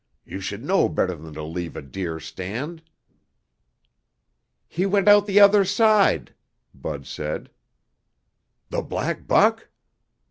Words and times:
"You 0.25 0.39
should 0.39 0.63
know 0.63 0.89
better 0.89 1.13
than 1.13 1.35
to 1.35 1.43
leave 1.43 1.75
a 1.75 1.81
deer 1.83 2.19
stand." 2.19 2.81
"He 4.67 4.83
went 4.87 5.07
out 5.07 5.27
the 5.27 5.39
other 5.39 5.63
side!" 5.63 6.33
Bud 6.73 7.05
said. 7.05 7.51
"The 8.71 8.81
black 8.81 9.27
buck?" 9.27 9.69